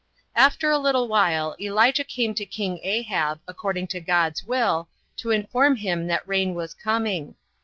4. 0.33 0.43
After 0.45 0.71
a 0.71 0.79
little 0.79 1.07
while 1.07 1.55
Elijah 1.61 2.03
came 2.03 2.33
to 2.33 2.43
king 2.43 2.79
Ahab, 2.81 3.39
according 3.47 3.85
to 3.89 3.99
God's 3.99 4.43
will, 4.43 4.89
to 5.17 5.29
inform 5.29 5.75
him 5.75 6.07
that 6.07 6.27
rain 6.27 6.55
was 6.55 6.73
coming. 6.73 7.35